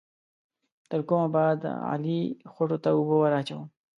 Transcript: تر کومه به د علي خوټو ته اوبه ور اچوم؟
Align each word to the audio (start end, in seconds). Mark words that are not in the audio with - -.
تر 0.89 0.99
کومه 1.07 1.27
به 1.33 1.43
د 1.63 1.65
علي 1.89 2.21
خوټو 2.51 2.77
ته 2.83 2.89
اوبه 2.95 3.15
ور 3.19 3.33
اچوم؟ 3.41 3.63